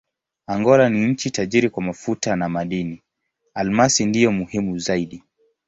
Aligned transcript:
Angola 0.47 0.89
ni 0.89 1.05
nchi 1.07 1.31
tajiri 1.31 1.69
kwa 1.69 1.83
mafuta 1.83 2.35
na 2.35 2.49
madini: 2.49 3.03
almasi 3.53 4.05
ndiyo 4.05 4.31
muhimu 4.31 4.77
zaidi. 4.79 5.23